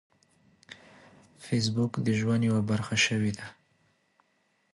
[1.45, 3.45] فېسبوک د ژوند یوه برخه شوې ده